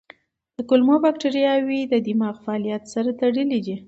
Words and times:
کولمو 0.69 0.95
بکتریاوې 1.05 1.79
د 1.87 1.93
دماغ 2.07 2.35
فعالیت 2.45 2.83
سره 2.93 3.09
تړلي 3.21 3.59
دي. 3.65 3.75